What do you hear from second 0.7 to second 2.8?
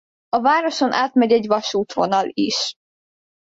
átmegy egy vasútvonal is.